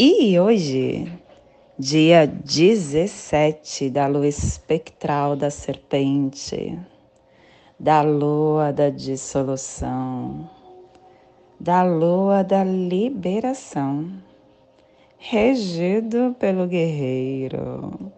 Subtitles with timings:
[0.00, 1.12] E hoje,
[1.76, 6.78] dia 17 da lua espectral da serpente,
[7.80, 10.48] da lua da dissolução,
[11.58, 14.22] da lua da liberação,
[15.16, 18.12] regido pelo guerreiro.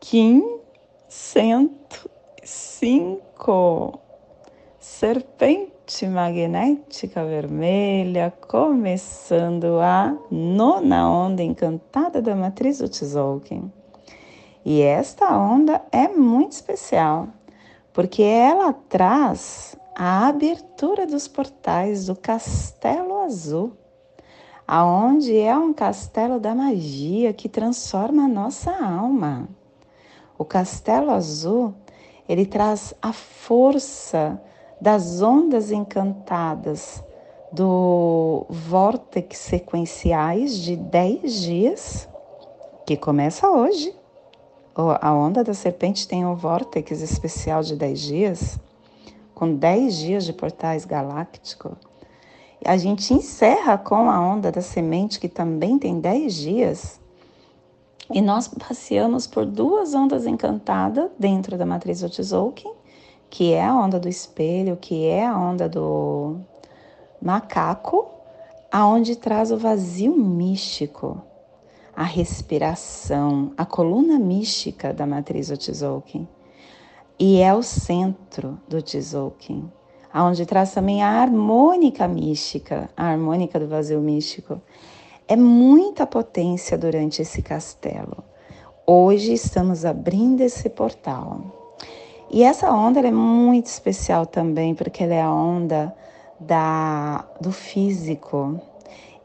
[0.00, 0.58] Kim
[1.06, 4.00] 105,
[4.80, 5.73] serpente
[6.08, 13.70] magnética vermelha, começando a nona onda encantada da matriz do Tzolk'in.
[14.64, 17.28] E esta onda é muito especial,
[17.92, 23.72] porque ela traz a abertura dos portais do Castelo Azul,
[24.66, 29.46] aonde é um castelo da magia que transforma a nossa alma.
[30.38, 31.74] O Castelo Azul,
[32.26, 34.40] ele traz a força
[34.80, 37.02] das ondas encantadas
[37.52, 42.08] do vórtex sequenciais de 10 dias,
[42.84, 43.94] que começa hoje.
[45.00, 48.58] A onda da serpente tem um vórtex especial de 10 dias,
[49.34, 51.72] com 10 dias de portais galácticos.
[52.64, 57.00] A gente encerra com a onda da semente, que também tem 10 dias.
[58.12, 62.72] E nós passeamos por duas ondas encantadas dentro da matriz Otzolk'in,
[63.34, 66.36] que é a onda do espelho, que é a onda do
[67.20, 68.08] macaco,
[68.70, 71.20] aonde traz o vazio místico,
[71.96, 76.28] a respiração, a coluna mística da matriz do Tzolk'in.
[77.18, 79.68] E é o centro do Tzolk'in,
[80.12, 84.62] aonde traz também a harmônica mística, a harmônica do vazio místico.
[85.26, 88.22] É muita potência durante esse castelo.
[88.86, 91.63] Hoje estamos abrindo esse portal.
[92.34, 95.94] E essa onda é muito especial também, porque ela é a onda
[96.40, 98.60] da, do físico.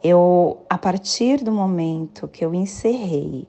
[0.03, 3.47] Eu, a partir do momento que eu encerrei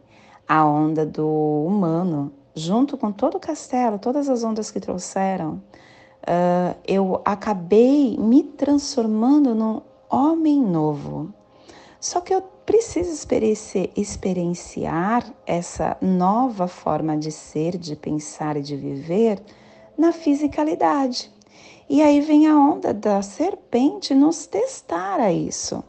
[0.49, 5.63] a onda do humano, junto com todo o castelo, todas as ondas que trouxeram,
[6.23, 11.35] uh, eu acabei me transformando num homem novo.
[12.01, 13.27] Só que eu preciso
[13.97, 19.43] experienciar essa nova forma de ser, de pensar e de viver
[19.99, 21.33] na fisicalidade.
[21.89, 25.83] E aí vem a onda da serpente nos testar a isso.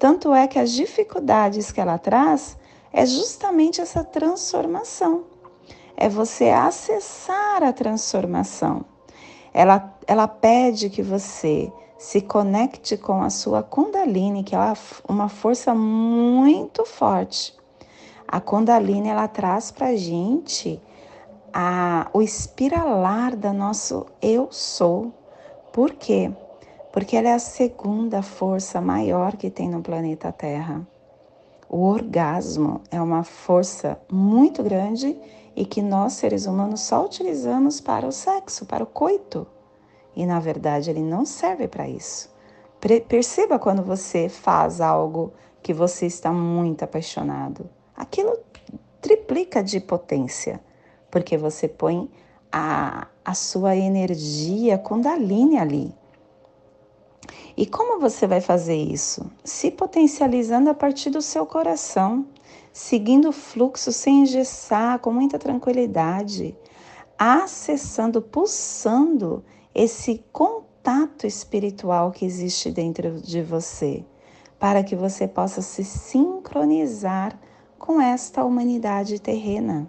[0.00, 2.56] Tanto é que as dificuldades que ela traz
[2.92, 5.26] é justamente essa transformação.
[5.96, 8.84] É você acessar a transformação.
[9.54, 14.58] Ela, ela pede que você se conecte com a sua Kundalini, que é
[15.08, 17.54] uma força muito forte.
[18.28, 20.80] A Kundalini ela traz para a gente
[22.12, 25.12] o espiralar da nosso eu sou.
[25.72, 26.30] Por quê?
[26.92, 30.86] Porque ela é a segunda força maior que tem no planeta Terra.
[31.68, 35.18] O orgasmo é uma força muito grande
[35.54, 39.46] e que nós, seres humanos, só utilizamos para o sexo, para o coito
[40.16, 42.34] e na verdade ele não serve para isso.
[43.06, 45.32] Perceba quando você faz algo
[45.62, 47.68] que você está muito apaixonado.
[47.94, 48.38] Aquilo
[49.00, 50.60] triplica de potência,
[51.10, 52.10] porque você põe
[52.50, 55.94] a, a sua energia Kundalini ali.
[57.56, 59.30] E como você vai fazer isso?
[59.42, 62.26] Se potencializando a partir do seu coração,
[62.72, 66.56] seguindo o fluxo sem engessar, com muita tranquilidade,
[67.18, 69.42] acessando, pulsando
[69.78, 74.02] esse contato espiritual que existe dentro de você,
[74.58, 77.38] para que você possa se sincronizar
[77.78, 79.86] com esta humanidade terrena.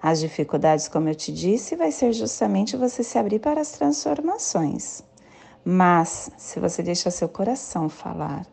[0.00, 5.02] As dificuldades, como eu te disse, vai ser justamente você se abrir para as transformações.
[5.64, 8.46] Mas se você deixa seu coração falar,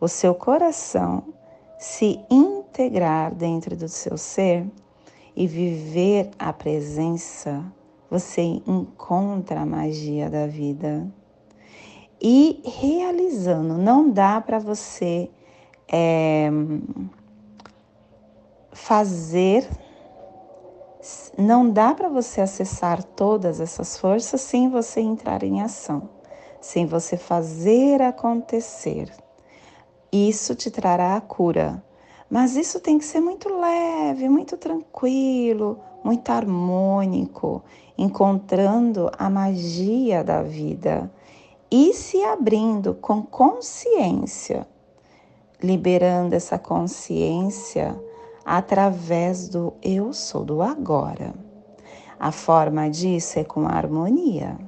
[0.00, 1.34] o seu coração
[1.80, 4.64] se integrar dentro do seu ser
[5.34, 7.64] e viver a presença
[8.14, 11.04] você encontra a magia da vida.
[12.22, 15.28] E realizando, não dá para você
[15.92, 16.48] é,
[18.70, 19.68] fazer,
[21.36, 26.08] não dá para você acessar todas essas forças sem você entrar em ação,
[26.60, 29.12] sem você fazer acontecer.
[30.12, 31.82] Isso te trará a cura,
[32.34, 37.62] Mas isso tem que ser muito leve, muito tranquilo, muito harmônico,
[37.96, 41.08] encontrando a magia da vida
[41.70, 44.66] e se abrindo com consciência,
[45.62, 47.96] liberando essa consciência
[48.44, 51.32] através do eu sou do agora.
[52.18, 54.58] A forma disso é com a harmonia,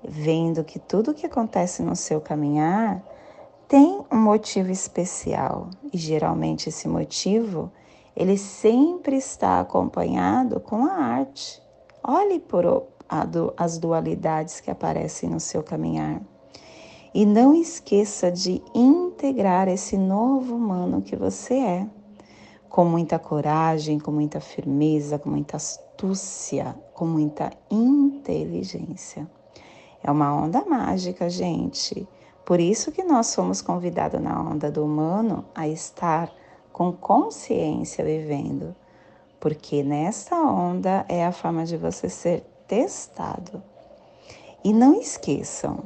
[0.00, 3.02] vendo que tudo que acontece no seu caminhar
[3.68, 7.72] tem um motivo especial e geralmente esse motivo
[8.16, 11.60] ele sempre está acompanhado com a arte.
[12.02, 12.86] Olhe por
[13.56, 16.20] as dualidades que aparecem no seu caminhar.
[17.12, 21.86] E não esqueça de integrar esse novo humano que você é,
[22.68, 29.28] com muita coragem, com muita firmeza, com muita astúcia, com muita inteligência.
[30.02, 32.06] É uma onda mágica, gente.
[32.44, 36.30] Por isso que nós somos convidados na onda do humano a estar
[36.72, 38.74] com consciência vivendo,
[39.40, 43.62] porque nesta onda é a forma de você ser testado.
[44.62, 45.84] E não esqueçam,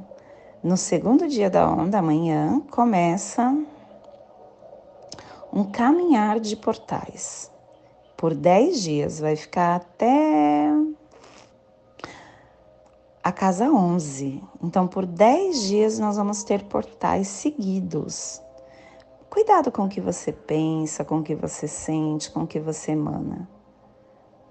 [0.63, 3.57] no segundo dia da onda, amanhã, começa
[5.53, 7.51] um caminhar de portais.
[8.17, 10.69] Por 10 dias, vai ficar até
[13.29, 14.43] a casa 11.
[14.63, 18.41] Então, por 10 dias, nós vamos ter portais seguidos.
[19.29, 22.93] Cuidado com o que você pensa, com o que você sente, com o que você
[22.93, 23.47] emana.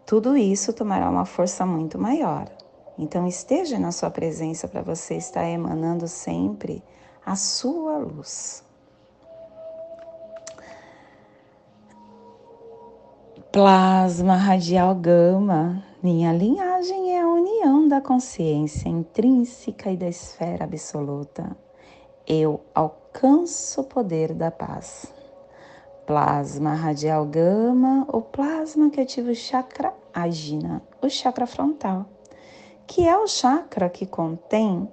[0.05, 2.47] Tudo isso tomará uma força muito maior.
[2.99, 6.83] Então, esteja na sua presença para você estar emanando sempre
[7.25, 8.63] a sua luz.
[13.57, 21.57] Plasma radial gama minha linhagem é a união da consciência intrínseca e da esfera absoluta.
[22.27, 25.11] Eu alcanço o poder da paz.
[26.05, 32.05] Plasma radial gama, o plasma que ativa o chakra agina, o chakra frontal,
[32.85, 34.87] que é o chakra que contém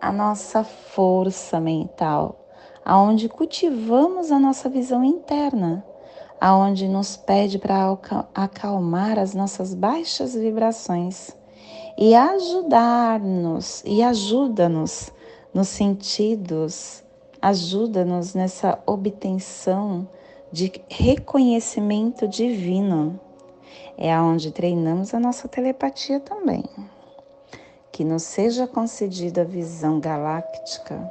[0.00, 2.46] a nossa força mental,
[2.82, 5.84] aonde cultivamos a nossa visão interna
[6.46, 7.98] aonde nos pede para
[8.32, 11.36] acalmar as nossas baixas vibrações
[11.98, 15.10] e ajudar-nos e ajuda-nos
[15.52, 17.02] nos sentidos,
[17.42, 20.08] ajuda-nos nessa obtenção
[20.52, 23.18] de reconhecimento divino.
[23.98, 26.62] É aonde treinamos a nossa telepatia também.
[27.90, 31.10] Que nos seja concedida a visão galáctica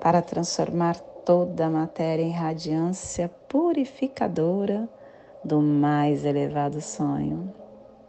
[0.00, 4.88] para transformar toda a matéria em radiância purificadora
[5.44, 7.52] do mais elevado sonho.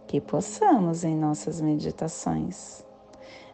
[0.08, 2.86] Que possamos, em nossas meditações,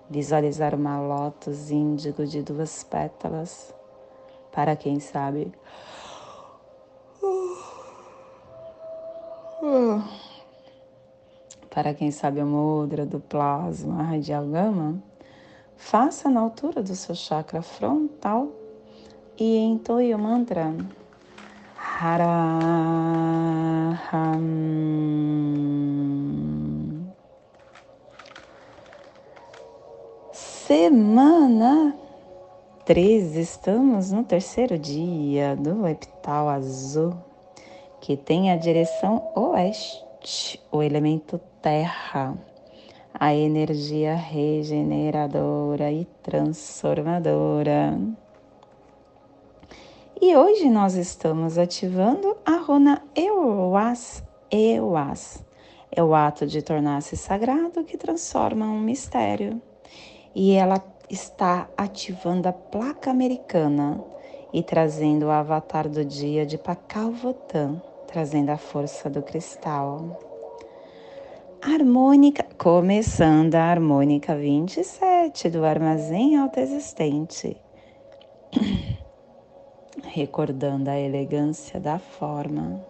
[0.10, 3.74] visualizar uma lótus índigo de duas pétalas,
[4.52, 5.52] para quem sabe.
[11.70, 15.02] Para quem sabe a mudra do plasma radial gama,
[15.78, 18.50] faça na altura do seu chakra frontal
[19.40, 20.76] e entoie o mantra
[21.78, 22.40] Haraham.
[30.34, 31.96] Semana
[32.86, 37.14] 13, estamos no terceiro dia do epital azul,
[38.02, 42.38] que tem a direção oeste, o elemento terra,
[43.14, 47.98] a energia regeneradora e transformadora.
[50.22, 54.22] E hoje nós estamos ativando a runa Euas,
[54.52, 55.42] Euas.
[55.90, 59.62] É o ato de tornar-se sagrado que transforma um mistério.
[60.36, 64.04] E ela está ativando a placa americana
[64.52, 70.20] e trazendo o avatar do dia de Pakal Votan, trazendo a força do cristal.
[71.62, 77.56] Harmônica, começando a harmônica 27 do armazém autoexistente.
[80.12, 82.84] recordando a elegância da forma.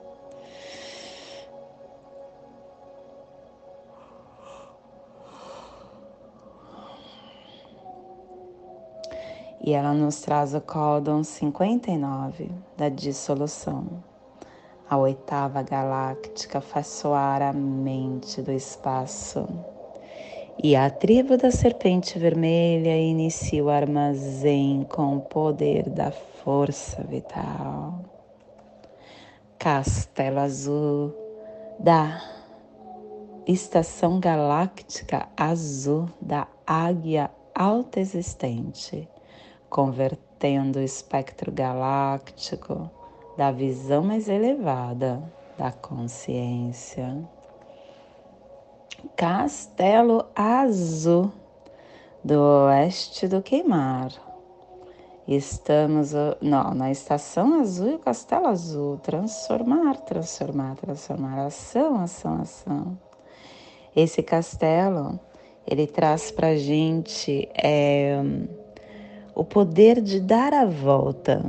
[9.62, 13.86] E ela nos traz o códon 59 da dissolução.
[14.90, 19.48] A oitava galáctica faz soar a mente do espaço.
[20.62, 28.02] E a tribo da serpente vermelha inicia o armazém com o poder da força vital.
[29.58, 31.16] Castelo Azul
[31.80, 32.22] da
[33.48, 39.08] Estação Galáctica Azul da Águia Alta Existente,
[39.70, 42.92] convertendo o espectro galáctico
[43.38, 45.24] da visão mais elevada
[45.58, 47.16] da consciência.
[49.16, 51.32] Castelo Azul
[52.24, 54.12] do oeste do Queimar.
[55.28, 58.98] Estamos não, na estação azul e o castelo azul.
[58.98, 61.46] Transformar, transformar, transformar.
[61.46, 62.98] Ação, ação, ação.
[63.96, 65.20] Esse castelo,
[65.68, 68.20] ele traz para gente é,
[69.36, 71.46] o poder de dar a volta.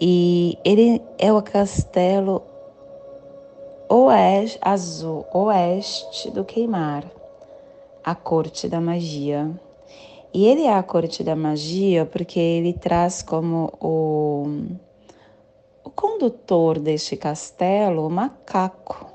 [0.00, 2.42] E ele é o castelo
[3.88, 7.04] oeste, azul, oeste do Queimar,
[8.04, 9.50] a corte da magia.
[10.32, 14.46] E ele é a corte da magia porque ele traz como o,
[15.82, 19.06] o condutor deste castelo o macaco,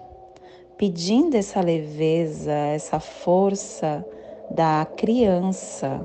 [0.76, 4.04] pedindo essa leveza, essa força
[4.50, 6.02] da criança.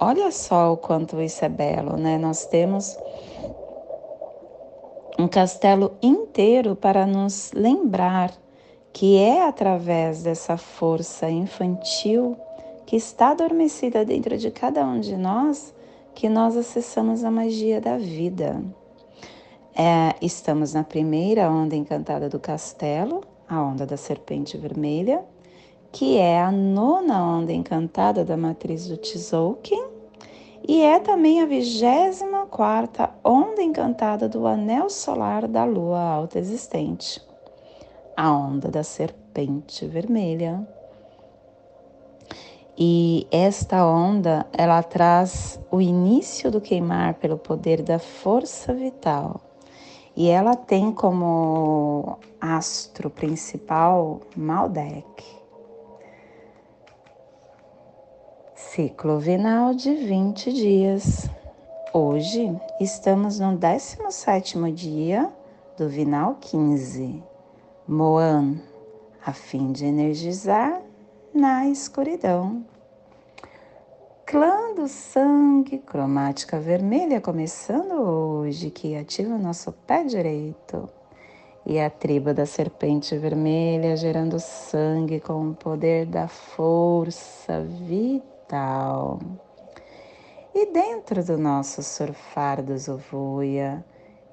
[0.00, 2.16] Olha só o quanto isso é belo, né?
[2.16, 2.96] Nós temos
[5.18, 8.32] um castelo inteiro para nos lembrar
[8.92, 12.36] que é através dessa força infantil
[12.86, 15.74] que está adormecida dentro de cada um de nós
[16.14, 18.62] que nós acessamos a magia da vida.
[19.74, 25.24] É, estamos na primeira onda encantada do castelo, a onda da serpente vermelha,
[25.92, 29.97] que é a nona onda encantada da matriz do Tzolk'in
[30.68, 37.22] e é também a vigésima quarta onda encantada do anel solar da lua alta existente,
[38.14, 40.68] a onda da serpente vermelha.
[42.76, 49.40] E esta onda, ela traz o início do queimar pelo poder da força vital.
[50.14, 55.37] E ela tem como astro principal Maldek.
[58.78, 61.28] Ciclo vinal de 20 dias.
[61.92, 65.28] Hoje estamos no 17º dia
[65.76, 67.20] do vinal 15,
[67.88, 68.54] Moan,
[69.26, 70.80] a fim de energizar
[71.34, 72.64] na escuridão.
[74.24, 80.88] Clã do sangue, cromática vermelha começando hoje, que ativa o nosso pé direito.
[81.66, 89.18] E a tribo da serpente vermelha gerando sangue com o poder da força vital mental.
[90.54, 93.84] E dentro do nosso surfar do Zovuia,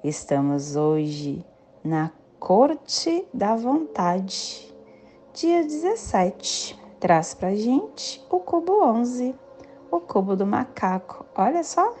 [0.02, 1.44] estamos hoje
[1.84, 4.74] na Corte da Vontade.
[5.34, 9.34] Dia 17 traz pra gente o cubo 11,
[9.90, 11.26] o cubo do macaco.
[11.36, 11.94] Olha só,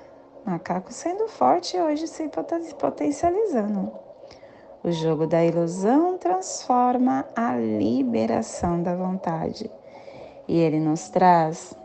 [0.44, 2.28] macaco sendo forte hoje se
[2.78, 3.92] potencializando.
[4.82, 9.70] O jogo da ilusão transforma a liberação da vontade.
[10.48, 11.76] E ele nos traz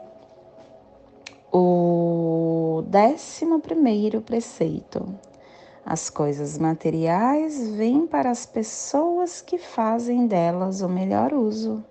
[1.52, 5.06] o décimo primeiro preceito.
[5.86, 11.84] As coisas materiais vêm para as pessoas que fazem delas o melhor uso.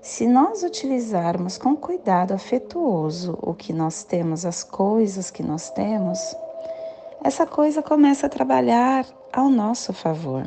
[0.00, 6.18] Se nós utilizarmos com cuidado afetuoso o que nós temos, as coisas que nós temos,
[7.22, 10.44] essa coisa começa a trabalhar ao nosso favor.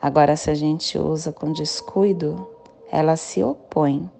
[0.00, 2.48] Agora, se a gente usa com descuido,
[2.90, 4.10] ela se opõe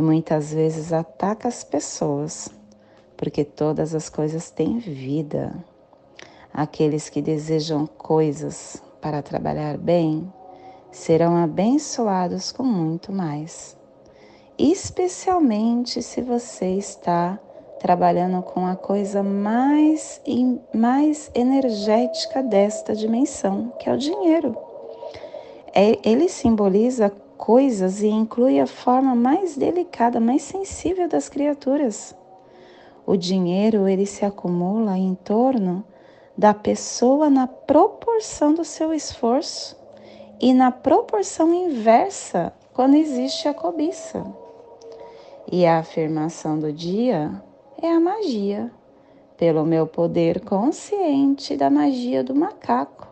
[0.00, 2.48] e muitas vezes ataca as pessoas,
[3.18, 5.54] porque todas as coisas têm vida.
[6.54, 10.32] Aqueles que desejam coisas para trabalhar bem
[10.90, 13.76] serão abençoados com muito mais.
[14.58, 17.38] Especialmente se você está
[17.78, 20.18] trabalhando com a coisa mais,
[20.72, 24.56] mais energética desta dimensão, que é o dinheiro.
[25.74, 32.14] É, ele simboliza coisas e inclui a forma mais delicada, mais sensível das criaturas.
[33.06, 35.82] O dinheiro ele se acumula em torno
[36.36, 39.74] da pessoa na proporção do seu esforço
[40.38, 44.22] e na proporção inversa quando existe a cobiça.
[45.50, 47.42] E a afirmação do dia
[47.80, 48.70] é a magia,
[49.38, 53.09] pelo meu poder consciente da magia do macaco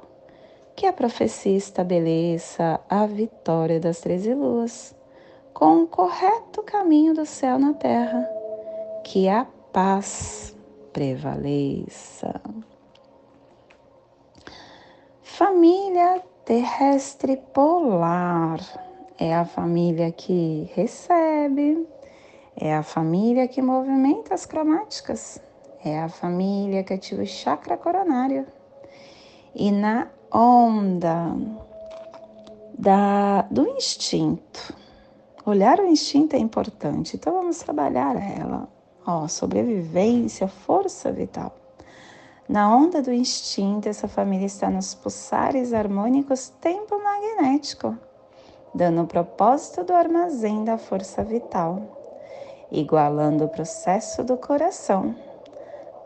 [0.78, 4.94] que a profecia estabeleça a vitória das treze luas,
[5.52, 8.24] com o correto caminho do céu na terra,
[9.02, 10.56] que a paz
[10.92, 12.40] prevaleça.
[15.20, 18.60] Família terrestre polar
[19.18, 21.88] é a família que recebe,
[22.54, 25.42] é a família que movimenta as cromáticas,
[25.84, 28.46] é a família que ativa o chakra coronário.
[29.52, 31.34] E na onda
[32.78, 34.74] da, do instinto.
[35.44, 38.68] Olhar o instinto é importante, então vamos trabalhar ela.
[39.06, 41.54] Ó, sobrevivência, força vital.
[42.48, 47.96] Na onda do instinto, essa família está nos pulsares harmônicos tempo magnético,
[48.74, 51.82] dando o propósito do armazém da força vital,
[52.70, 55.14] igualando o processo do coração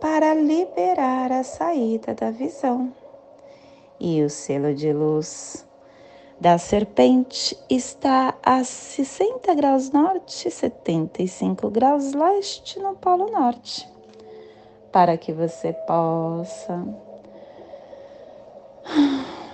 [0.01, 2.93] para liberar a saída da visão.
[4.05, 5.65] E o selo de luz
[6.41, 13.89] da serpente está a 60 graus norte e 75 graus leste no Polo Norte
[14.91, 16.85] para que você possa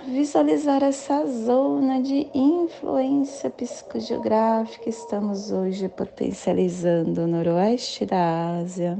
[0.07, 4.89] visualizar essa zona de influência psicogeográfica.
[4.89, 8.97] Estamos hoje potencializando o noroeste da Ásia,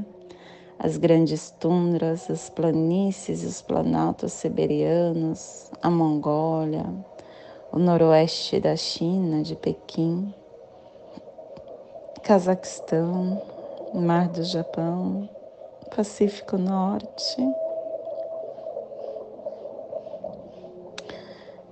[0.82, 6.86] as grandes tundras, as planícies, os planaltos siberianos, a Mongólia,
[7.70, 10.34] o noroeste da China, de Pequim,
[12.22, 13.42] Cazaquistão,
[13.92, 15.28] Mar do Japão,
[15.94, 17.36] Pacífico Norte.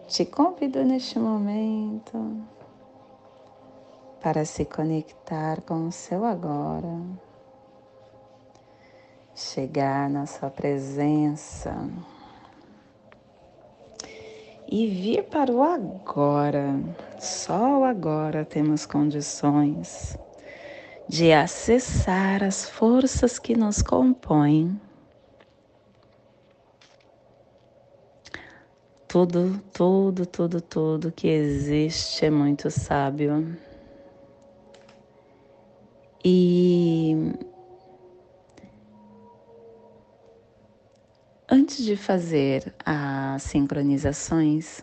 [0.07, 2.37] Te convido neste momento
[4.21, 6.93] para se conectar com o seu agora,
[9.39, 11.89] chegar na sua presença
[14.67, 16.75] e vir para o agora.
[17.21, 20.19] Só agora temos condições
[21.09, 24.79] de acessar as forças que nos compõem.
[29.07, 33.57] Tudo, tudo, tudo, tudo que existe é muito sábio.
[36.23, 37.33] E
[41.49, 44.83] antes de fazer as sincronizações,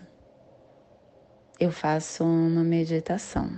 [1.59, 3.49] eu faço uma meditação.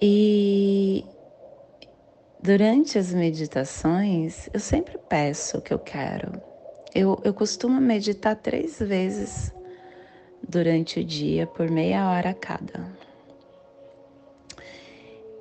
[0.00, 1.04] E
[2.42, 6.42] durante as meditações, eu sempre peço o que eu quero.
[6.92, 9.54] Eu, eu costumo meditar três vezes
[10.46, 12.84] durante o dia, por meia hora cada.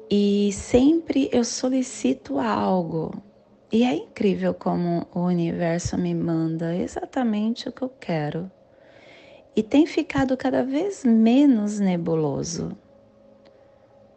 [0.10, 3.31] E sempre eu solicito algo.
[3.72, 8.52] E é incrível como o universo me manda exatamente o que eu quero.
[9.56, 12.78] E tem ficado cada vez menos nebuloso.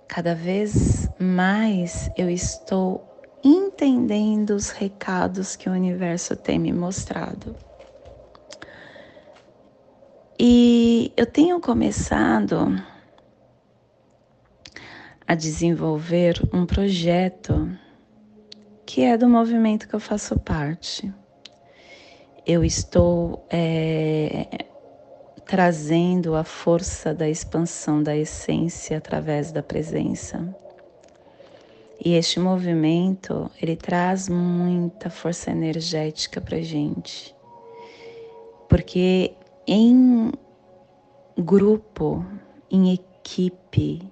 [0.08, 3.08] Cada vez mais eu estou
[3.44, 7.54] entendendo os recados que o universo tem me mostrado.
[10.36, 12.76] E eu tenho começado
[15.24, 17.70] a desenvolver um projeto
[18.94, 21.12] que é do movimento que eu faço parte.
[22.46, 24.46] Eu estou é,
[25.44, 30.56] trazendo a força da expansão da essência através da presença.
[32.04, 37.34] E este movimento, ele traz muita força energética para gente.
[38.68, 39.34] Porque
[39.66, 40.30] em
[41.36, 42.24] grupo,
[42.70, 44.08] em equipe,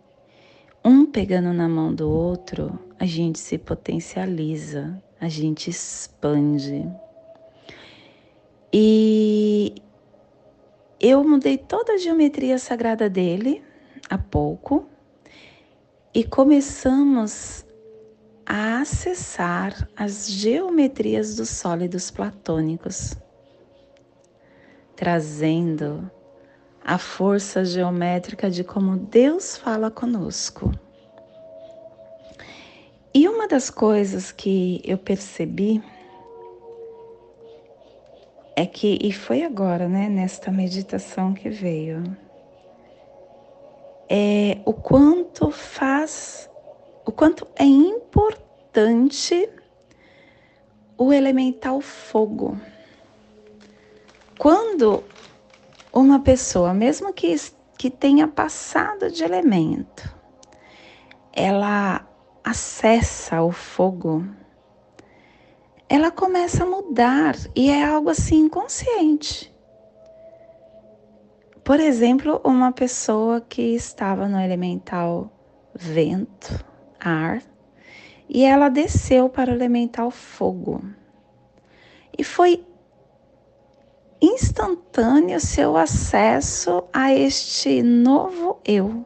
[0.84, 6.88] um pegando na mão do outro, a gente se potencializa, a gente expande.
[8.72, 9.74] E
[11.00, 13.62] eu mudei toda a geometria sagrada dele
[14.08, 14.86] há pouco
[16.14, 17.64] e começamos
[18.44, 23.14] a acessar as geometrias dos sólidos platônicos,
[24.96, 26.10] trazendo
[26.84, 30.72] a força geométrica de como Deus fala conosco.
[33.14, 35.82] E uma das coisas que eu percebi
[38.56, 42.02] é que, e foi agora, né, nesta meditação que veio,
[44.08, 46.50] é o quanto faz,
[47.04, 49.48] o quanto é importante
[50.98, 52.58] o elemental fogo.
[54.38, 55.04] Quando
[55.92, 57.34] uma pessoa, mesmo que,
[57.76, 60.14] que tenha passado de elemento,
[61.32, 62.06] ela
[62.42, 64.24] acessa o fogo,
[65.88, 69.52] ela começa a mudar e é algo assim inconsciente.
[71.62, 75.30] Por exemplo, uma pessoa que estava no elemental
[75.74, 76.64] vento,
[76.98, 77.42] ar,
[78.28, 80.82] e ela desceu para o elemental fogo.
[82.16, 82.64] E foi
[84.22, 89.04] instantâneo seu acesso a este novo eu,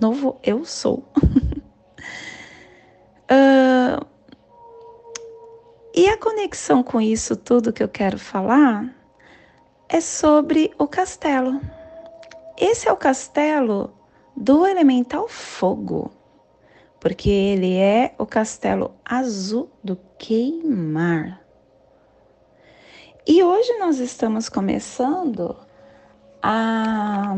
[0.00, 1.04] novo eu sou.
[3.30, 4.04] uh,
[5.96, 8.92] E a conexão com isso tudo que eu quero falar
[9.88, 11.60] é sobre o castelo.
[12.58, 13.94] Esse é o castelo
[14.36, 16.10] do elemental fogo,
[16.98, 21.43] porque ele é o castelo azul do queimar.
[23.26, 25.56] E hoje nós estamos começando
[26.42, 27.34] a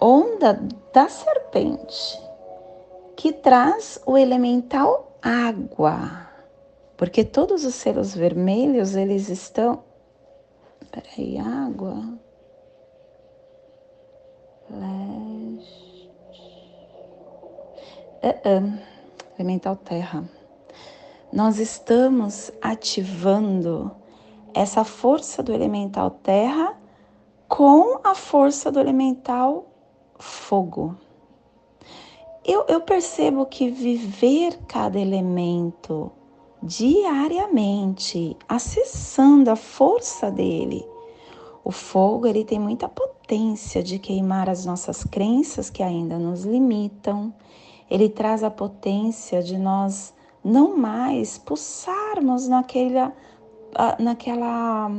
[0.00, 0.60] onda
[0.92, 2.20] da serpente,
[3.16, 6.28] que traz o elemental água,
[6.96, 9.84] porque todos os selos vermelhos eles estão.
[10.90, 12.18] Peraí, água.
[14.68, 16.10] Leste.
[18.20, 18.82] Uh -uh.
[19.38, 20.39] Elemental terra.
[21.32, 23.92] Nós estamos ativando
[24.52, 26.76] essa força do elemental terra
[27.48, 29.66] com a força do elemental
[30.18, 30.96] fogo.
[32.44, 36.10] Eu, eu percebo que viver cada elemento
[36.60, 40.84] diariamente, acessando a força dele,
[41.62, 47.32] o fogo ele tem muita potência de queimar as nossas crenças que ainda nos limitam.
[47.88, 50.12] Ele traz a potência de nós
[50.44, 53.12] não mais pulsarmos naquela,
[53.98, 54.90] naquela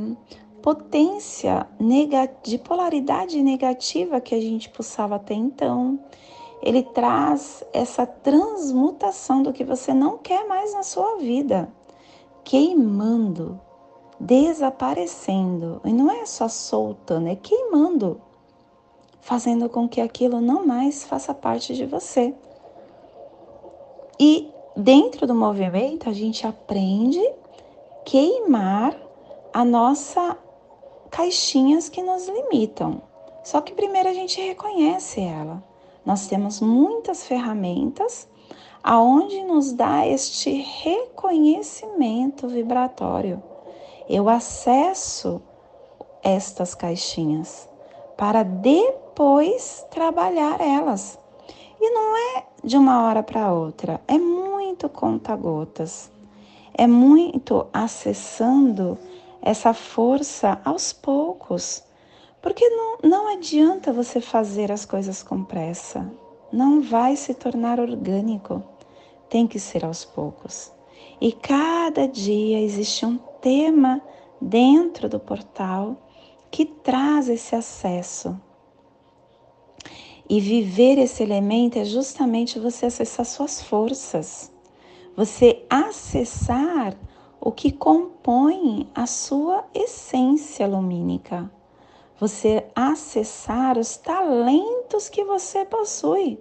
[0.62, 1.66] potência
[2.42, 5.98] de polaridade negativa que a gente pulsava até então.
[6.62, 11.68] Ele traz essa transmutação do que você não quer mais na sua vida,
[12.44, 13.60] queimando,
[14.20, 15.80] desaparecendo.
[15.84, 18.20] E não é só soltando, é queimando,
[19.20, 22.32] fazendo com que aquilo não mais faça parte de você.
[24.20, 27.20] E dentro do movimento, a gente aprende
[28.04, 28.96] queimar
[29.52, 30.36] a nossa
[31.10, 33.02] caixinhas que nos limitam.
[33.44, 35.62] Só que primeiro a gente reconhece ela.
[36.04, 38.28] Nós temos muitas ferramentas
[38.82, 40.50] aonde nos dá este
[40.82, 43.42] reconhecimento vibratório.
[44.08, 45.40] Eu acesso
[46.22, 47.68] estas caixinhas
[48.16, 51.18] para depois trabalhar elas.
[51.84, 56.12] E não é de uma hora para outra, é muito conta-gotas,
[56.72, 58.96] é muito acessando
[59.42, 61.82] essa força aos poucos.
[62.40, 66.08] Porque não, não adianta você fazer as coisas com pressa,
[66.52, 68.62] não vai se tornar orgânico,
[69.28, 70.70] tem que ser aos poucos.
[71.20, 74.00] E cada dia existe um tema
[74.40, 75.96] dentro do portal
[76.48, 78.40] que traz esse acesso
[80.32, 84.50] e viver esse elemento é justamente você acessar suas forças,
[85.14, 86.96] você acessar
[87.38, 91.52] o que compõe a sua essência lumínica,
[92.18, 96.38] você acessar os talentos que você possui.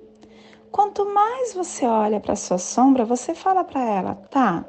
[0.72, 4.64] Quanto mais você olha para sua sombra, você fala para ela, tá?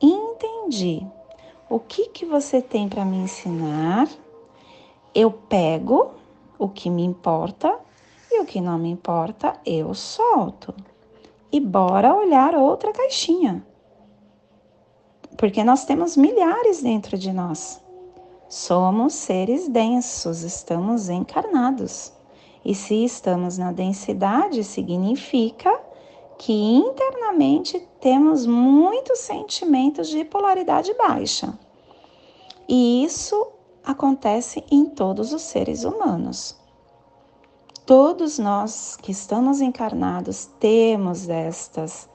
[0.00, 1.06] Entendi.
[1.68, 4.08] O que que você tem para me ensinar?
[5.14, 6.12] Eu pego
[6.58, 7.84] o que me importa
[8.40, 10.74] o que não me importa, eu solto.
[11.50, 13.64] E bora olhar outra caixinha.
[15.36, 17.82] Porque nós temos milhares dentro de nós.
[18.48, 22.12] Somos seres densos, estamos encarnados.
[22.64, 25.80] E se estamos na densidade, significa
[26.38, 31.58] que internamente temos muitos sentimentos de polaridade baixa.
[32.68, 33.52] E isso
[33.84, 36.55] acontece em todos os seres humanos.
[37.86, 42.10] Todos nós que estamos encarnados temos estas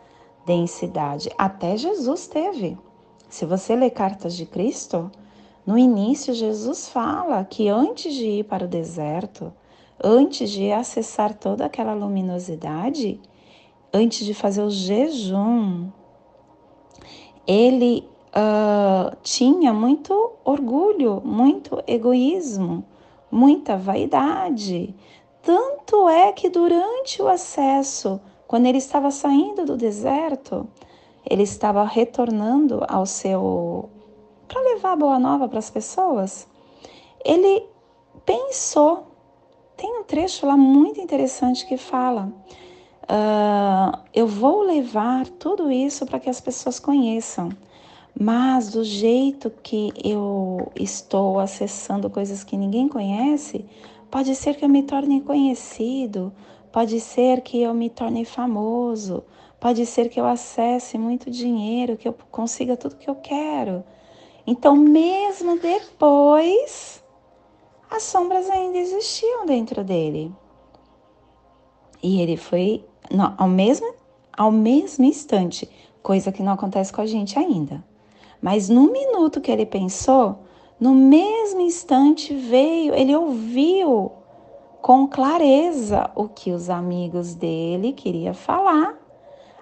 [0.45, 1.29] densidade.
[1.38, 2.77] Até Jesus teve.
[3.29, 5.10] Se você ler Cartas de Cristo,
[5.65, 9.53] no início Jesus fala que antes de ir para o deserto,
[10.03, 13.17] antes de acessar toda aquela luminosidade,
[13.93, 15.88] antes de fazer o jejum,
[17.47, 18.05] ele
[18.36, 22.84] uh, tinha muito orgulho, muito egoísmo,
[23.31, 24.93] muita vaidade,
[25.41, 30.67] tanto é que durante o acesso, quando ele estava saindo do deserto,
[31.30, 33.89] ele estava retornando ao seu.
[34.47, 36.47] para levar a boa nova para as pessoas.
[37.23, 37.65] Ele
[38.25, 39.08] pensou.
[39.77, 42.32] Tem um trecho lá muito interessante que fala:
[43.04, 47.49] uh, Eu vou levar tudo isso para que as pessoas conheçam.
[48.19, 53.65] Mas do jeito que eu estou acessando coisas que ninguém conhece,
[54.12, 56.34] Pode ser que eu me torne conhecido,
[56.71, 59.24] pode ser que eu me torne famoso,
[59.58, 63.84] pode ser que eu acesse muito dinheiro, que eu consiga tudo que eu quero.
[64.45, 67.02] Então, mesmo depois,
[67.89, 70.30] as sombras ainda existiam dentro dele.
[72.04, 73.93] E ele foi não, ao mesmo
[74.38, 75.69] ao mesmo instante,
[76.02, 77.84] coisa que não acontece com a gente ainda.
[78.41, 80.39] Mas no minuto que ele pensou,
[80.81, 84.11] no mesmo instante veio, ele ouviu
[84.81, 88.97] com clareza o que os amigos dele queria falar,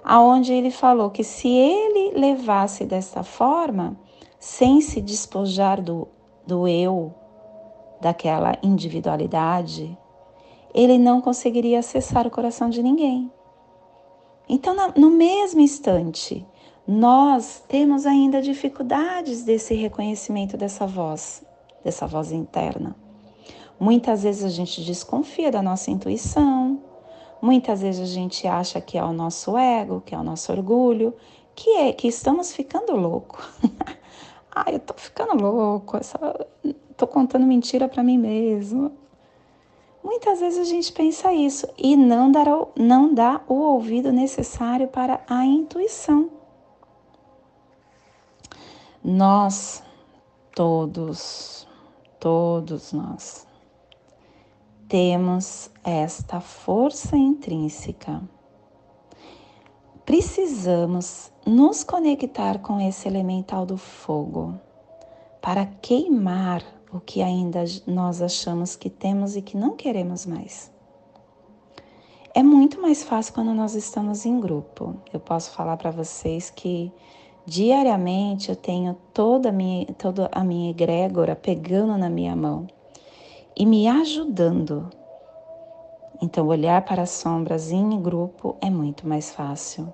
[0.01, 3.99] aonde ele falou que se ele levasse dessa forma,
[4.39, 6.07] sem se despojar do,
[6.47, 7.13] do eu,
[7.99, 9.97] daquela individualidade,
[10.73, 13.29] ele não conseguiria acessar o coração de ninguém.
[14.47, 16.47] Então, no mesmo instante,
[16.87, 21.43] nós temos ainda dificuldades desse reconhecimento dessa voz,
[21.83, 22.95] dessa voz interna.
[23.79, 26.81] Muitas vezes a gente desconfia da nossa intuição,
[27.41, 31.13] muitas vezes a gente acha que é o nosso ego, que é o nosso orgulho,
[31.55, 33.41] que é que estamos ficando louco.
[34.51, 36.17] ah, eu tô ficando louco, essa,
[36.97, 38.91] tô contando mentira para mim mesmo.
[40.03, 45.21] Muitas vezes a gente pensa isso e não, dar, não dá o ouvido necessário para
[45.27, 46.29] a intuição.
[49.03, 49.81] Nós,
[50.53, 51.65] todos,
[52.19, 53.47] todos nós,
[54.89, 58.21] temos esta força intrínseca.
[60.05, 64.59] Precisamos nos conectar com esse elemental do fogo
[65.41, 70.69] para queimar o que ainda nós achamos que temos e que não queremos mais.
[72.35, 74.95] É muito mais fácil quando nós estamos em grupo.
[75.13, 76.91] Eu posso falar para vocês que
[77.49, 82.67] diariamente eu tenho toda a minha, toda a minha egrégora pegando na minha mão
[83.57, 84.89] e me ajudando.
[86.21, 89.91] Então, olhar para as sombras em grupo é muito mais fácil.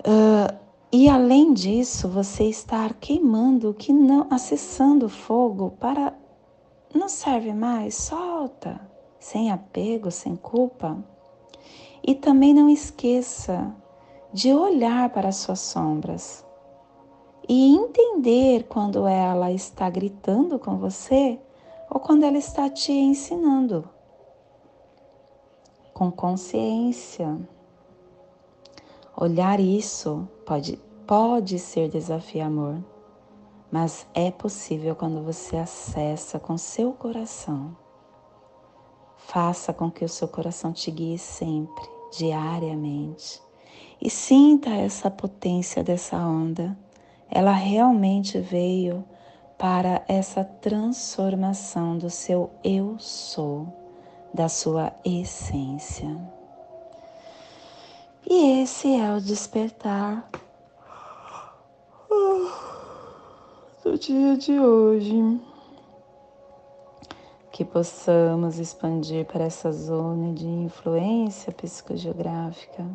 [0.00, 0.54] Uh,
[0.92, 6.12] e além disso, você estar queimando o que não, acessando fogo para
[6.94, 8.80] não serve mais, solta,
[9.18, 10.96] sem apego, sem culpa.
[12.06, 13.74] E também não esqueça
[14.32, 16.44] de olhar para as suas sombras
[17.48, 21.40] e entender quando ela está gritando com você
[21.88, 23.88] ou quando ela está te ensinando.
[25.94, 27.38] Com consciência.
[29.16, 32.76] Olhar isso pode, pode ser desafiador,
[33.72, 37.76] mas é possível quando você acessa com seu coração.
[39.16, 41.84] Faça com que o seu coração te guie sempre,
[42.16, 43.47] diariamente.
[44.00, 46.76] E sinta essa potência dessa onda.
[47.28, 49.04] Ela realmente veio
[49.58, 53.66] para essa transformação do seu eu sou,
[54.32, 56.16] da sua essência.
[58.24, 60.30] E esse é o despertar
[63.82, 65.40] do dia de hoje.
[67.50, 72.86] Que possamos expandir para essa zona de influência psicogeográfica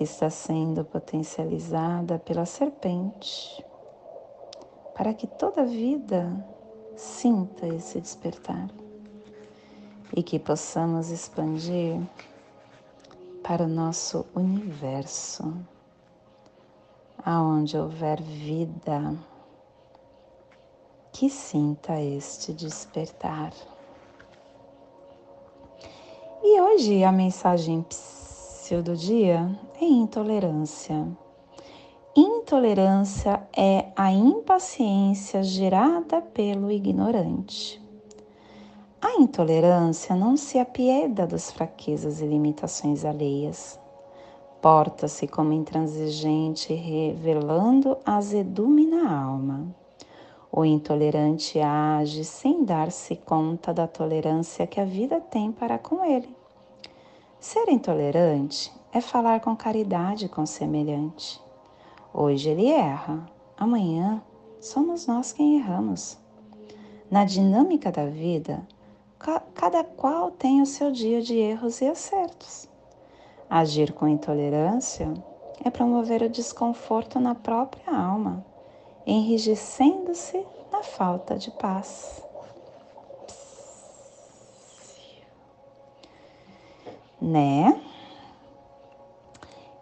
[0.00, 3.62] que está sendo potencializada pela serpente
[4.94, 6.42] para que toda vida
[6.96, 8.70] sinta esse despertar
[10.16, 12.00] e que possamos expandir
[13.42, 15.54] para o nosso universo,
[17.22, 19.14] aonde houver vida,
[21.12, 23.52] que sinta este despertar.
[26.42, 27.82] E hoje a mensagem
[28.78, 31.04] do dia é intolerância.
[32.16, 37.82] Intolerância é a impaciência gerada pelo ignorante.
[39.02, 43.78] A intolerância não se apieda das fraquezas e limitações alheias.
[44.62, 49.74] Porta-se como intransigente, revelando azedume na alma.
[50.52, 56.39] O intolerante age sem dar-se conta da tolerância que a vida tem para com ele.
[57.40, 61.40] Ser intolerante é falar com caridade com o semelhante
[62.12, 63.24] Hoje ele erra,
[63.56, 64.20] amanhã
[64.60, 66.18] somos nós quem erramos.
[67.08, 68.66] Na dinâmica da vida,
[69.54, 72.68] cada qual tem o seu dia de erros e acertos.
[73.48, 75.14] Agir com intolerância
[75.64, 78.44] é promover o desconforto na própria alma,
[79.06, 82.24] enrijecendo-se na falta de paz.
[87.20, 87.78] Né?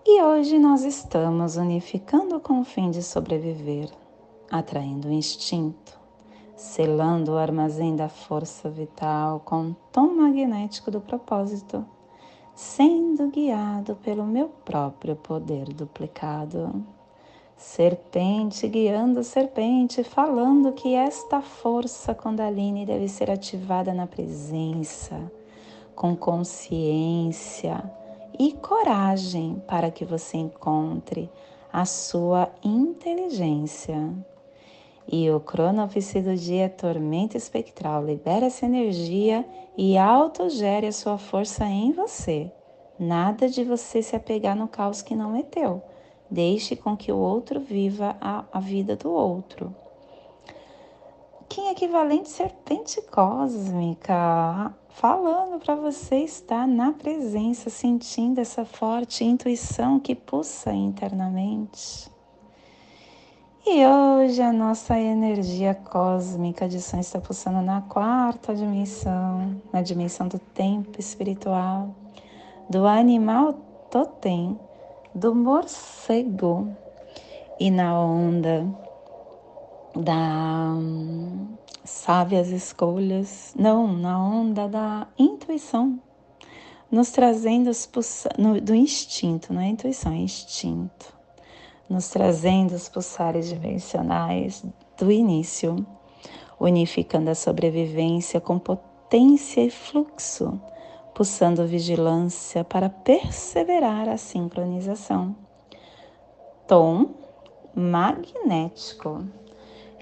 [0.05, 3.91] E hoje nós estamos unificando com o fim de sobreviver,
[4.51, 5.97] atraindo o instinto,
[6.57, 11.85] selando o armazém da força vital com o tom magnético do propósito,
[12.55, 16.85] sendo guiado pelo meu próprio poder duplicado.
[17.57, 25.31] Serpente guiando serpente, falando que esta força Kundalini deve ser ativada na presença,
[25.99, 27.83] com consciência
[28.39, 31.29] e coragem para que você encontre
[31.73, 34.15] a sua inteligência.
[35.11, 38.05] E o cronovício do dia é tormenta espectral.
[38.05, 39.45] Libera essa energia
[39.77, 42.49] e autogere a sua força em você.
[42.97, 45.83] Nada de você se apegar no caos que não é teu.
[46.31, 49.75] Deixe com que o outro viva a, a vida do outro.
[51.49, 60.13] Kim equivalente serpente cósmica, falando para você estar na presença, sentindo essa forte intuição que
[60.13, 62.11] pulsa internamente.
[63.65, 70.27] E hoje a nossa energia cósmica de som está pulsando na quarta dimensão, na dimensão
[70.27, 71.95] do tempo espiritual,
[72.69, 73.53] do animal
[73.89, 74.59] totem,
[75.15, 76.75] do morcego
[77.61, 78.67] e na onda
[79.95, 80.75] da
[81.85, 85.99] sábias escolhas, não, na onda da intuição,
[86.91, 87.89] nos trazendo os
[88.37, 91.15] no, do instinto, não é intuição, é instinto,
[91.89, 94.65] nos trazendo os pulsares dimensionais
[94.99, 95.87] do início,
[96.61, 100.61] unificando a sobrevivência com potência e fluxo,
[101.15, 105.35] pulsando vigilância para perseverar a sincronização.
[106.67, 107.15] Tom
[107.75, 109.25] magnético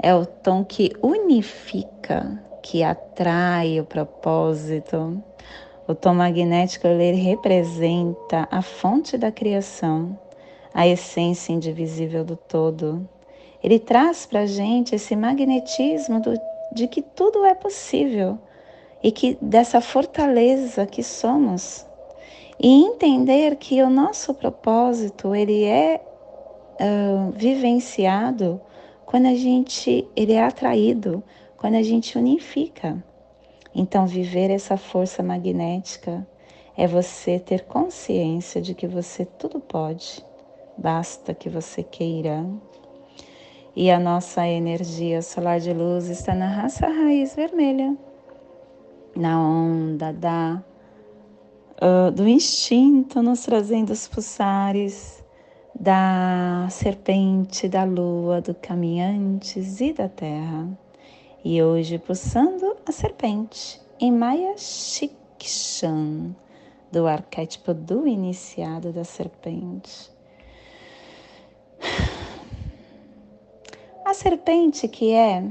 [0.02, 5.22] é o tom que unifica, que atrai o propósito.
[5.88, 10.18] O tom magnético ele representa a fonte da criação,
[10.74, 13.08] a essência indivisível do todo.
[13.62, 16.34] Ele traz para gente esse magnetismo do,
[16.72, 18.38] de que tudo é possível
[19.02, 21.86] e que dessa fortaleza que somos
[22.58, 26.00] e entender que o nosso propósito ele é
[26.80, 28.60] uh, vivenciado
[29.06, 31.22] quando a gente ele é atraído,
[31.56, 33.02] quando a gente unifica.
[33.72, 36.26] Então viver essa força magnética
[36.76, 40.22] é você ter consciência de que você tudo pode,
[40.76, 42.44] basta que você queira.
[43.74, 47.96] E a nossa energia solar de luz está na raça raiz vermelha,
[49.14, 50.62] na onda da
[51.80, 55.25] uh, do instinto, nos trazendo os pulsares
[55.78, 60.68] da serpente, da lua, do caminhantes e da terra.
[61.44, 66.34] E hoje pulsando a serpente em Maya Shikshan,
[66.90, 70.10] do arquétipo do iniciado da serpente.
[74.04, 75.44] A serpente que é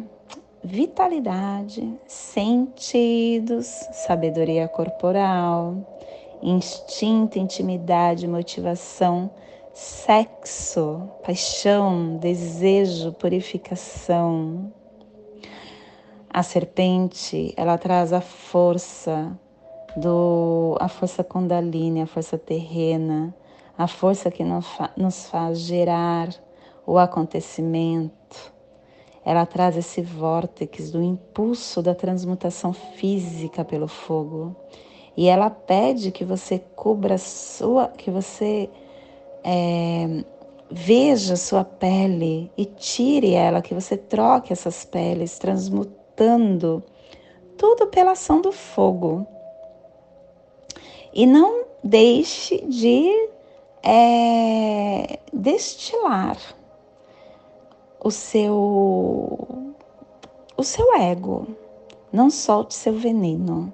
[0.64, 5.76] vitalidade, sentidos, sabedoria corporal,
[6.42, 9.30] instinto, intimidade, motivação,
[9.76, 14.72] sexo, paixão, desejo, purificação.
[16.30, 19.38] A serpente, ela traz a força
[19.98, 23.36] do a força Kundalini, a força terrena,
[23.78, 26.30] a força que nos faz gerar
[26.88, 28.54] o acontecimento.
[29.26, 34.56] Ela traz esse vórtice do impulso da transmutação física pelo fogo.
[35.18, 38.70] E ela pede que você cubra sua, que você
[39.48, 40.26] é,
[40.72, 46.84] veja sua pele e tire ela, que você troque essas peles, transmutando
[47.56, 49.28] tudo pela ação do fogo.
[51.14, 53.30] E não deixe de
[53.84, 56.38] é, destilar
[58.04, 59.48] o seu
[60.58, 61.48] o seu ego.
[62.12, 63.72] Não solte seu veneno.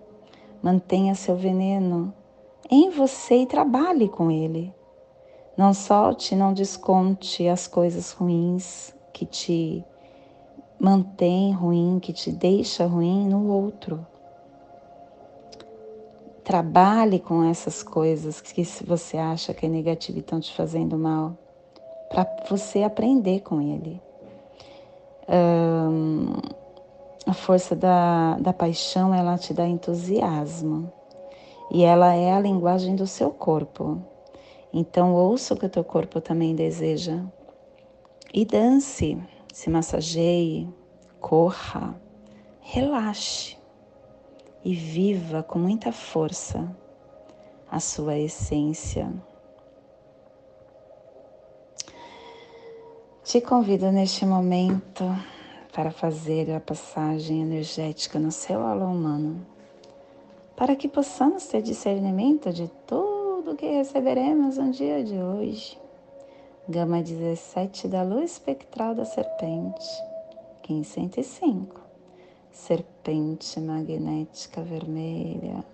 [0.61, 2.13] Mantenha seu veneno
[2.69, 4.73] em você e trabalhe com ele.
[5.61, 9.85] Não solte, não desconte as coisas ruins que te
[10.79, 14.03] mantém ruim, que te deixa ruim no outro.
[16.43, 21.37] Trabalhe com essas coisas que você acha que é negativo e estão te fazendo mal,
[22.09, 24.01] para você aprender com ele.
[27.27, 30.91] A força da, da paixão, ela te dá entusiasmo.
[31.69, 34.09] E ela é a linguagem do seu corpo.
[34.73, 37.23] Então, ouça o que o teu corpo também deseja.
[38.33, 39.21] E dance,
[39.53, 40.69] se massageie,
[41.19, 41.99] corra,
[42.61, 43.57] relaxe
[44.63, 46.73] e viva com muita força
[47.69, 49.11] a sua essência.
[53.23, 55.03] Te convido neste momento
[55.73, 59.45] para fazer a passagem energética no seu alô humano,
[60.55, 63.10] para que possamos ter discernimento de tudo
[63.41, 65.75] tudo que receberemos no dia de hoje.
[66.69, 69.83] Gama 17 da luz espectral da serpente,
[70.69, 71.81] 1505.
[72.51, 75.65] Serpente magnética vermelha.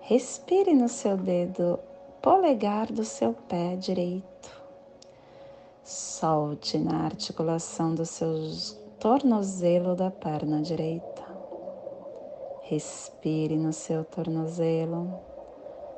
[0.00, 1.78] Respire no seu dedo
[2.20, 4.50] polegar do seu pé direito.
[5.84, 8.34] Solte na articulação do seu
[8.98, 11.22] tornozelo da perna direita.
[12.62, 15.30] Respire no seu tornozelo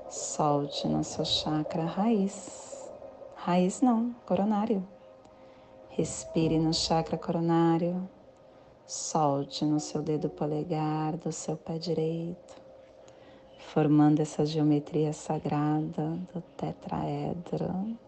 [0.09, 2.74] Solte no seu chakra raiz,
[3.44, 4.82] Raiz não, coronário.
[5.90, 8.09] Respire no chakra coronário.
[8.86, 12.57] Solte no seu dedo polegar do seu pé direito,
[13.59, 17.98] formando essa geometria sagrada do tetraedro.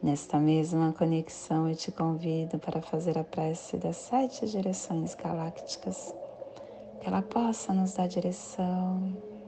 [0.00, 6.14] Nesta mesma conexão, eu te convido para fazer a prece das sete direções galácticas,
[7.00, 9.35] que ela possa nos dar direção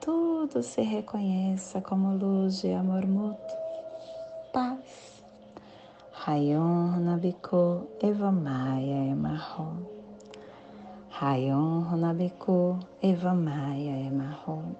[0.00, 3.56] tudo se reconheça como luz de amor mútuo,
[4.52, 5.10] paz
[6.26, 9.88] Rayon Runabiku Evamaya Emarro.
[11.10, 14.76] Rayon Runabiku Evamaya Emarro.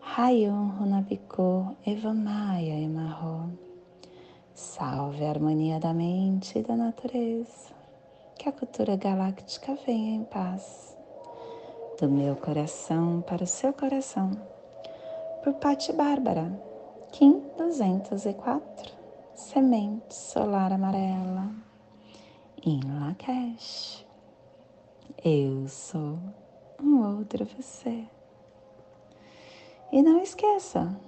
[0.00, 3.50] Rayon Runabiku Evamaya Emarro.
[4.54, 7.74] Salve a harmonia da mente e da natureza.
[8.38, 10.89] Que a cultura galáctica venha em paz.
[12.00, 14.30] Do meu coração para o seu coração.
[15.44, 16.50] Por Pati Bárbara,
[17.12, 18.90] Kim 204
[19.34, 21.50] semente solar amarela
[22.64, 24.06] em Lakesh.
[25.22, 26.18] Eu sou
[26.82, 28.06] um outro você.
[29.92, 30.98] E não esqueça,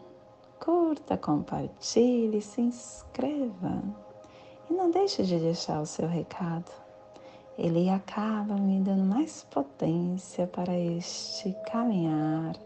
[0.62, 3.82] curta, compartilhe, se inscreva
[4.68, 6.81] e não deixe de deixar o seu recado.
[7.58, 12.56] Ele acaba me dando mais potência para este caminhar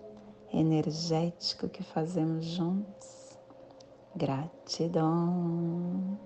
[0.52, 3.36] energético que fazemos juntos.
[4.14, 6.16] Gratidão.